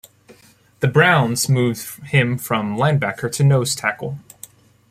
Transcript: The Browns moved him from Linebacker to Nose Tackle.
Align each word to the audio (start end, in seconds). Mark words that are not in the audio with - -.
The 0.79 0.87
Browns 0.87 1.47
moved 1.47 2.03
him 2.05 2.39
from 2.39 2.75
Linebacker 2.75 3.31
to 3.33 3.43
Nose 3.43 3.75
Tackle. 3.75 4.17